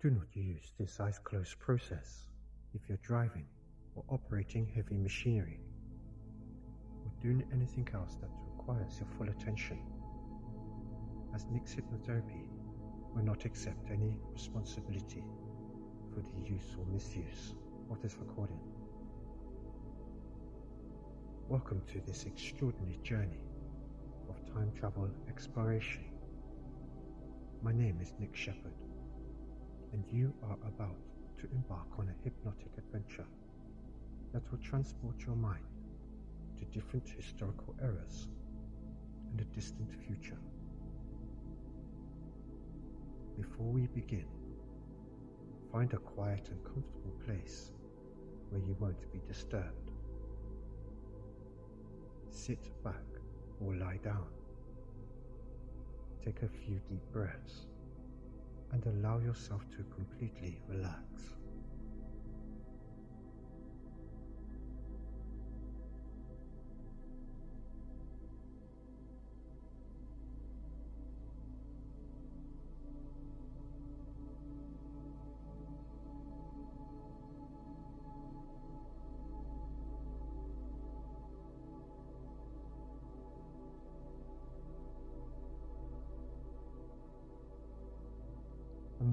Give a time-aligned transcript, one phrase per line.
[0.00, 2.28] Do not use this eyes closed process
[2.72, 3.46] if you're driving
[3.96, 5.58] or operating heavy machinery
[7.04, 9.80] or doing anything else that requires your full attention.
[11.34, 12.46] As Nick's hypnotherapy
[13.12, 15.24] will not accept any responsibility
[16.14, 17.54] for the use or misuse
[17.90, 18.60] of this recording.
[21.48, 23.48] Welcome to this extraordinary journey
[24.28, 26.04] of time travel exploration.
[27.64, 28.74] My name is Nick Shepard,
[29.92, 31.00] and you are about
[31.38, 33.26] to embark on a hypnotic adventure
[34.32, 35.64] that will transport your mind
[36.58, 38.28] to different historical eras
[39.30, 40.38] and a distant future.
[43.36, 44.26] Before we begin,
[45.72, 47.72] find a quiet and comfortable place
[48.50, 49.92] where you won't be disturbed.
[52.30, 53.04] Sit back
[53.60, 54.26] or lie down.
[56.24, 57.66] Take a few deep breaths
[58.72, 61.37] and allow yourself to completely relax.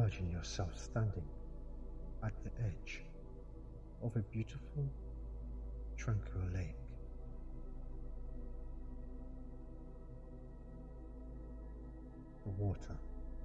[0.05, 1.25] Imagine yourself standing
[2.23, 3.01] at the edge
[4.03, 4.87] of a beautiful,
[5.97, 6.75] tranquil lake.
[12.43, 12.95] The water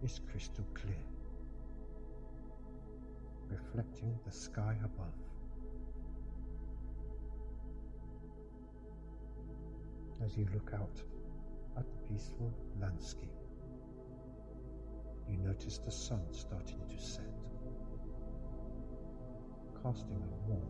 [0.05, 1.07] is crystal clear,
[3.49, 5.15] reflecting the sky above.
[10.23, 11.01] As you look out
[11.79, 13.40] at the peaceful landscape,
[15.31, 17.25] you notice the sun starting to set,
[19.83, 20.69] casting a warm,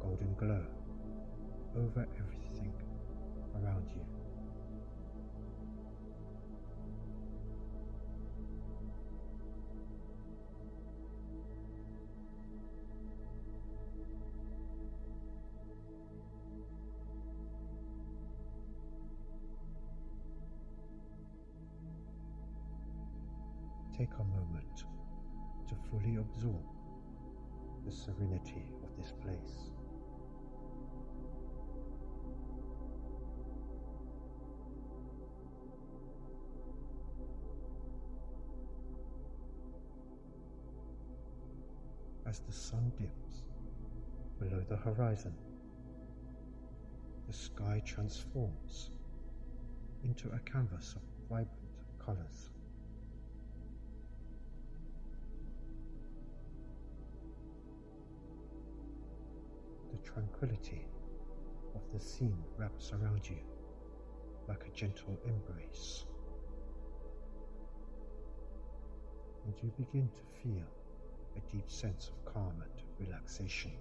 [0.00, 0.64] golden glow
[1.76, 2.72] over everything
[3.54, 4.23] around you.
[25.94, 26.64] Fully absorb
[27.84, 29.70] the serenity of this place.
[42.26, 43.42] As the sun dips
[44.40, 45.34] below the horizon,
[47.28, 48.90] the sky transforms
[50.02, 51.48] into a canvas of vibrant
[52.04, 52.53] colors.
[60.04, 60.86] Tranquility
[61.74, 63.38] of the scene wraps around you
[64.48, 66.04] like a gentle embrace.
[69.44, 70.64] And you begin to feel
[71.36, 73.72] a deep sense of calm and relaxation.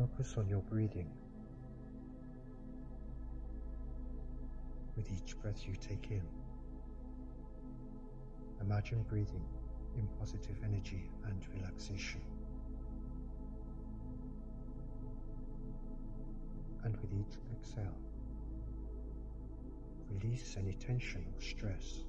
[0.00, 1.10] Focus on your breathing.
[4.96, 6.22] With each breath you take in,
[8.62, 9.44] imagine breathing
[9.98, 12.22] in positive energy and relaxation.
[16.82, 17.98] And with each exhale,
[20.08, 22.04] release any tension or stress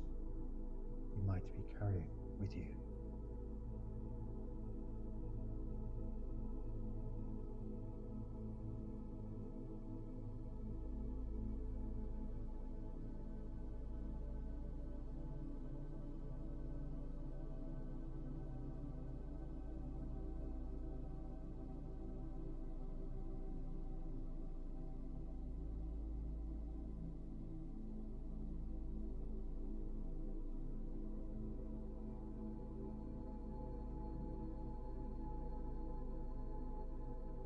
[1.13, 2.07] you might be carrying
[2.39, 2.90] with you.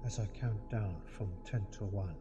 [0.06, 2.16] As I count down from 10 to 1,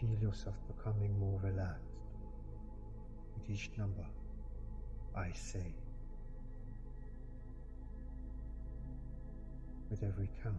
[0.00, 1.94] feel yourself becoming more relaxed
[3.36, 4.04] with each number
[5.14, 5.76] I say.
[9.90, 10.56] With every count,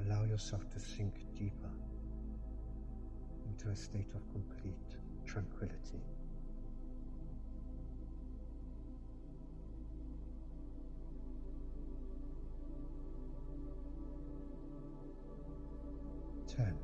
[0.00, 1.70] allow yourself to sink deeper
[3.46, 6.02] into a state of complete tranquility.
[16.60, 16.76] Ten.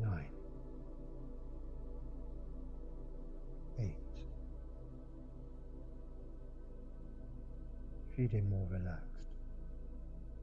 [0.00, 0.28] Nine.
[3.80, 3.96] Eight.
[8.16, 9.26] Feeling more relaxed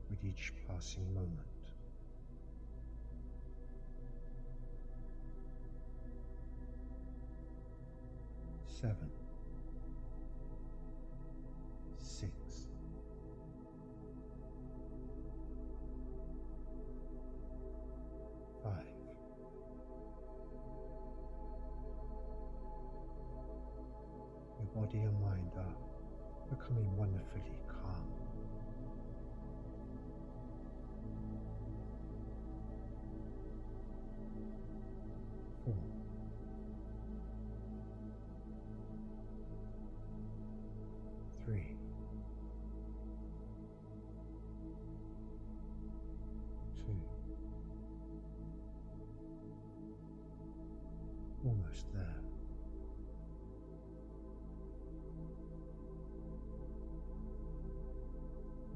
[0.10, 1.32] with each passing moment.
[8.68, 9.19] Seven.
[18.64, 18.74] Five.
[24.58, 25.76] Your body and mind are
[26.50, 27.58] becoming wonderfully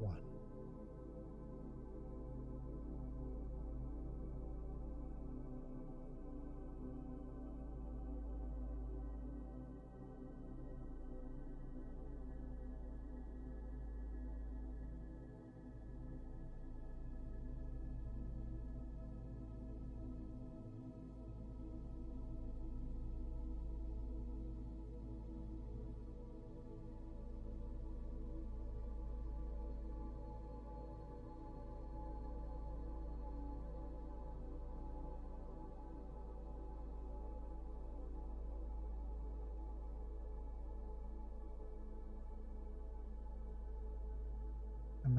[0.04, 0.33] One.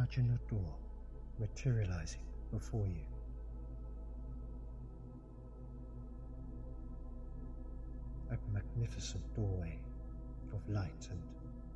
[0.05, 0.75] Imagine a door
[1.39, 2.21] materializing
[2.51, 3.01] before you.
[8.29, 9.79] A magnificent doorway
[10.53, 11.19] of light and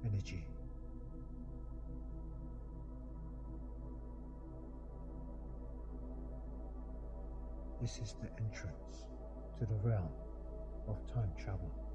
[0.05, 0.45] energy.
[7.81, 9.07] This is the entrance
[9.57, 10.11] to the realm
[10.87, 11.88] of time travel.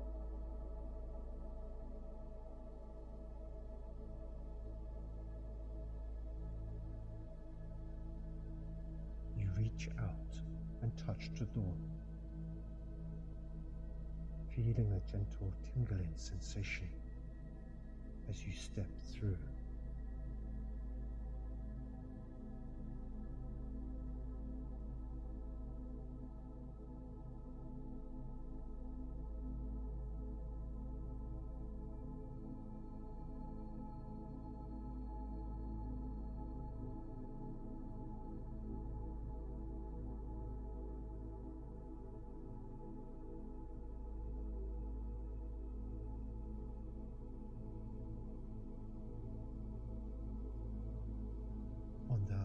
[11.07, 11.75] And touch the door,
[14.55, 16.89] feeling a gentle tingling sensation
[18.31, 19.54] as you step through.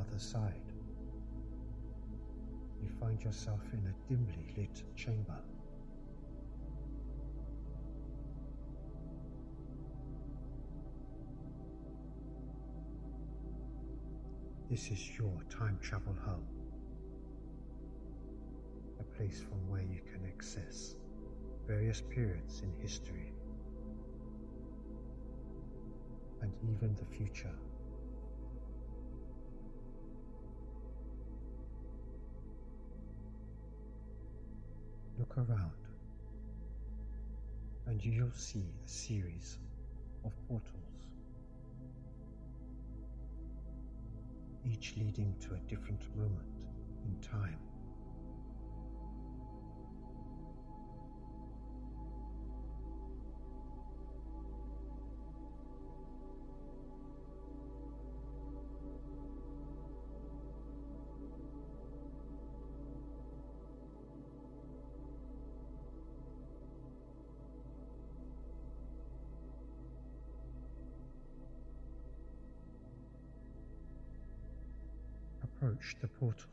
[0.09, 0.61] Other side,
[2.81, 5.37] you find yourself in a dimly lit chamber.
[14.69, 16.45] This is your time travel home,
[18.99, 20.95] a place from where you can access
[21.67, 23.33] various periods in history
[26.41, 27.55] and even the future.
[35.19, 35.73] Look around
[37.88, 39.57] and you'll see a series
[40.23, 41.09] of portals,
[44.63, 46.47] each leading to a different moment
[47.03, 47.59] in time.
[76.01, 76.50] The portal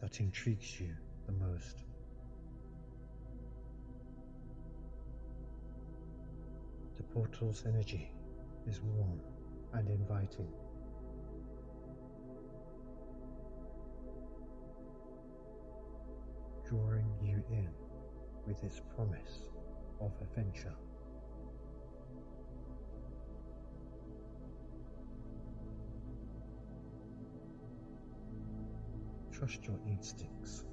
[0.00, 0.94] that intrigues you
[1.26, 1.84] the most.
[6.96, 8.10] The portal's energy
[8.66, 9.20] is warm
[9.74, 10.48] and inviting.
[16.68, 17.68] Drawing you in
[18.46, 19.48] with its promise
[20.00, 20.74] of adventure.
[29.40, 30.64] Trust your instincts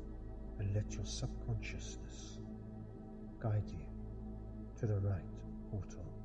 [0.59, 2.39] and let your subconsciousness
[3.39, 3.85] guide you
[4.77, 5.23] to the right
[5.71, 6.16] portal.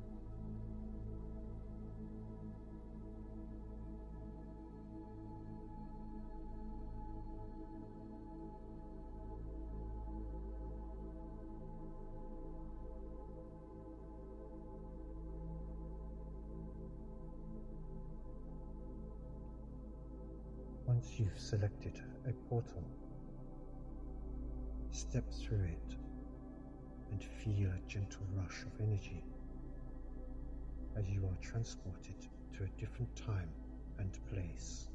[21.03, 22.81] Once you've selected a portal,
[24.91, 25.97] step through it
[27.11, 29.21] and feel a gentle rush of energy
[30.95, 32.15] as you are transported
[32.55, 33.49] to a different time
[33.99, 34.87] and place.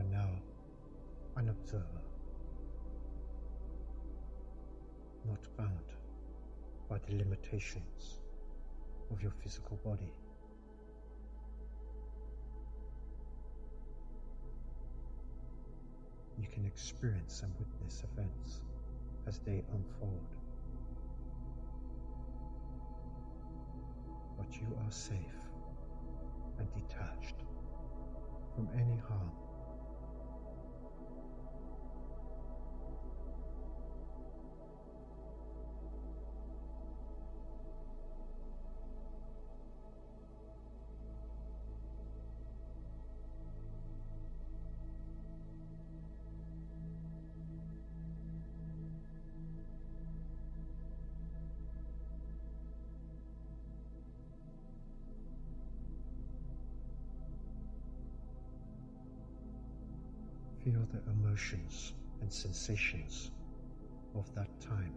[0.00, 0.30] Are now
[1.36, 1.84] an observer,
[5.26, 5.92] not bound
[6.88, 8.20] by the limitations
[9.10, 10.12] of your physical body.
[16.38, 18.62] You can experience and witness events
[19.26, 20.34] as they unfold.
[24.38, 25.40] But you are safe
[26.58, 27.36] and detached
[28.54, 29.30] from any harm
[60.64, 63.30] Feel the emotions and sensations
[64.14, 64.92] of that time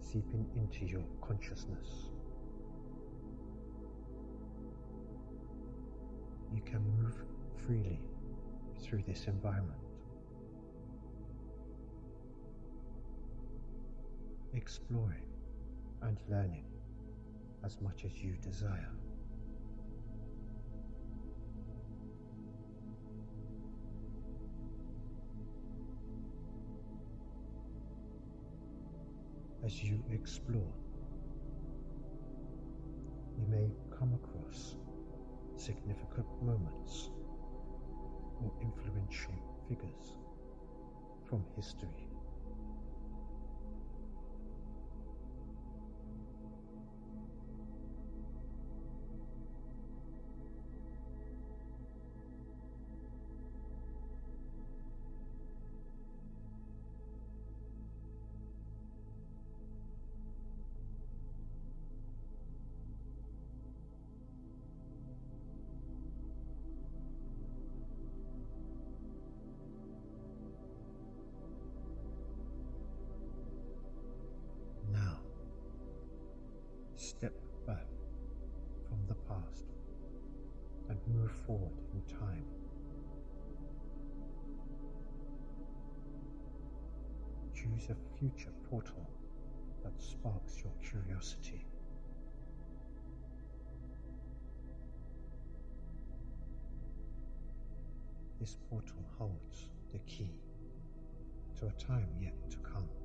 [0.00, 2.08] seeping into your consciousness.
[6.54, 7.14] You can move
[7.66, 8.00] freely
[8.82, 9.78] through this environment,
[14.54, 15.28] exploring
[16.02, 16.64] and learning
[17.64, 18.90] as much as you desire.
[29.70, 30.74] As you explore.
[33.38, 34.74] You may come across
[35.56, 37.10] significant moments
[38.42, 40.18] or influential figures
[41.28, 42.09] from history.
[77.10, 77.34] Step
[77.66, 77.88] back
[78.88, 79.64] from the past
[80.88, 82.44] and move forward in time.
[87.52, 89.10] Choose a future portal
[89.82, 91.66] that sparks your curiosity.
[98.38, 100.30] This portal holds the key
[101.58, 102.99] to a time yet to come.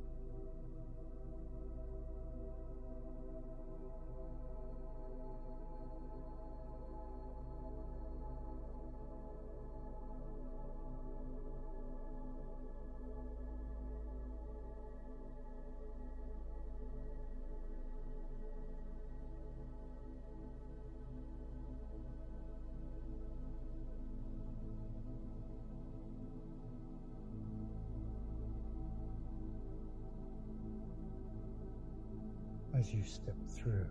[32.78, 33.88] As you step through,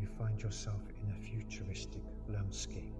[0.00, 2.92] you find yourself in a futuristic landscape.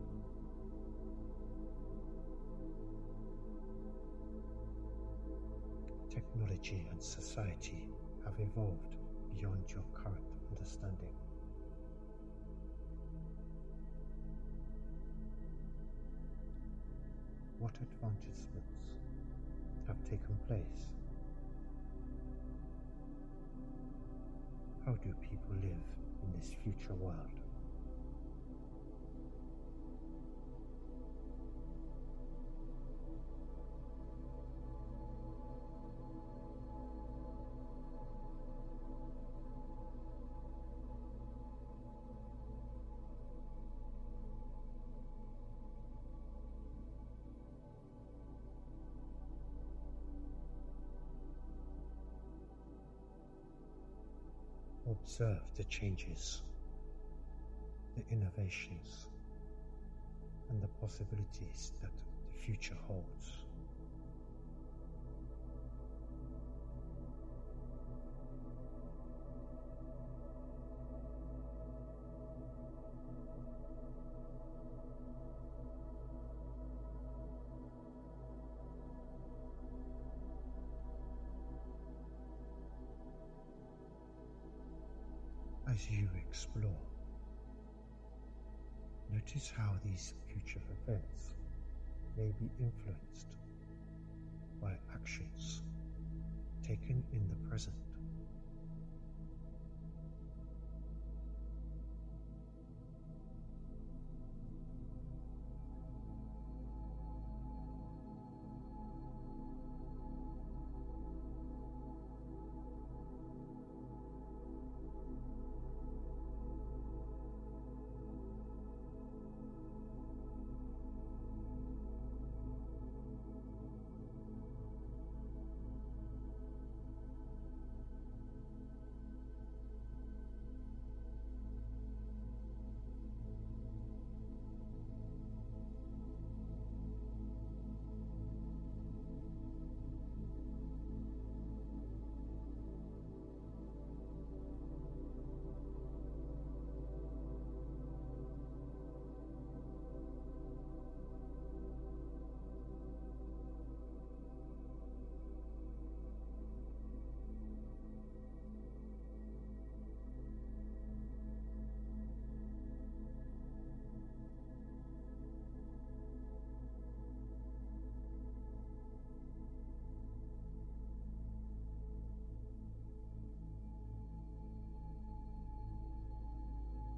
[6.08, 7.88] Technology and society
[8.24, 8.94] have evolved
[9.36, 11.14] beyond your current understanding.
[17.58, 19.00] What advancements
[19.88, 20.92] have taken place
[24.86, 25.82] How do people live
[26.22, 27.45] in this future world?
[54.88, 56.42] Observe the changes,
[57.96, 59.08] the innovations,
[60.48, 63.45] and the possibilities that the future holds.
[85.76, 86.86] As you explore.
[89.12, 91.34] Notice how these future events
[92.16, 93.36] may be influenced
[94.62, 95.62] by actions
[96.66, 97.85] taken in the present.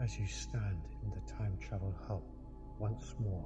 [0.08, 2.22] As you stand in the time travel hub
[2.78, 3.44] once more.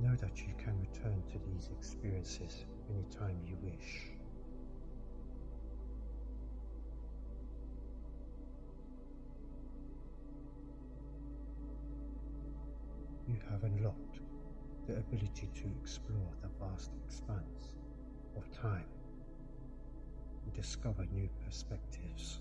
[0.00, 4.12] Know that you can return to these experiences anytime you wish.
[13.26, 14.20] You have unlocked
[14.86, 17.74] the ability to explore the vast expanse
[18.36, 18.86] of time
[20.50, 22.40] discover new perspectives.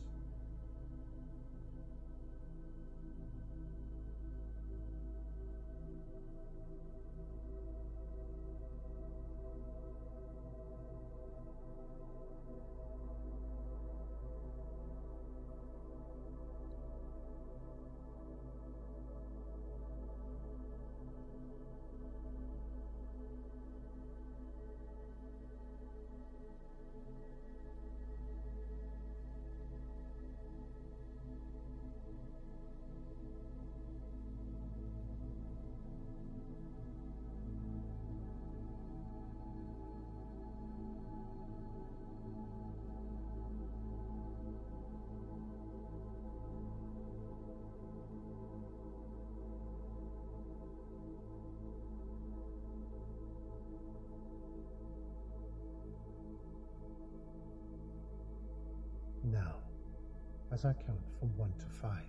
[60.54, 62.06] As I count from one to five,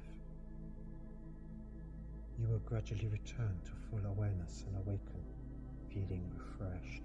[2.39, 5.25] you will gradually return to full awareness and awaken,
[5.89, 7.05] feeling refreshed,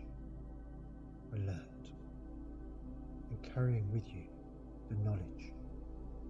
[1.32, 1.92] alert,
[3.30, 4.24] and carrying with you
[4.90, 5.54] the knowledge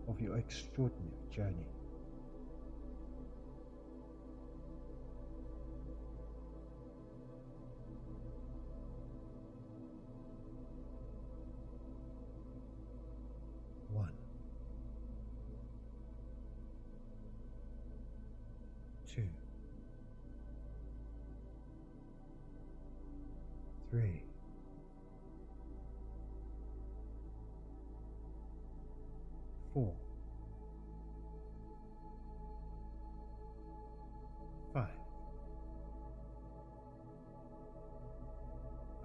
[0.08, 1.79] of your extraordinary journey.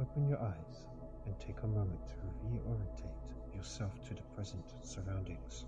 [0.05, 0.85] Open your eyes
[1.25, 2.15] and take a moment to
[2.47, 5.65] reorientate yourself to the present surroundings.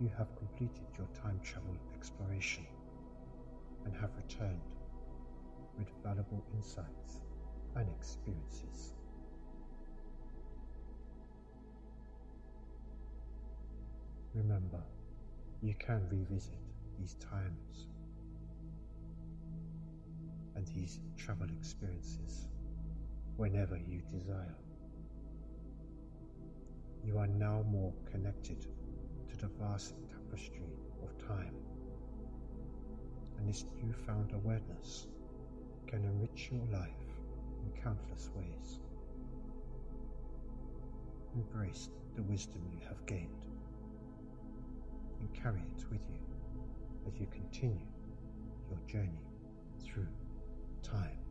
[0.00, 2.66] You have completed your time travel exploration
[3.84, 4.60] and have returned
[5.78, 7.20] with valuable insights
[7.76, 8.94] and experiences.
[14.34, 14.82] Remember,
[15.62, 16.58] you can revisit
[16.98, 17.86] these times
[20.58, 22.48] and these travel experiences
[23.36, 24.56] whenever you desire.
[27.04, 31.54] You are now more connected to the vast tapestry of time,
[33.38, 35.06] and this newfound awareness
[35.86, 37.06] can enrich your life
[37.62, 38.80] in countless ways.
[41.36, 43.44] Embrace the wisdom you have gained
[45.20, 46.18] and carry it with you
[47.06, 47.86] as you continue
[48.68, 49.22] your journey
[49.80, 50.08] through
[50.82, 51.27] time.